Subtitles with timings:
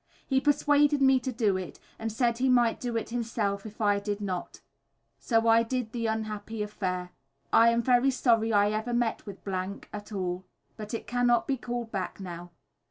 [0.25, 3.99] He persuaded me to do it, and said he might do it himself if I
[3.99, 4.59] did not;
[5.19, 7.11] so I done the unhappy affair.
[7.53, 10.43] I am very sorry I ever met with at all,
[10.75, 12.49] but it cannot be called back now.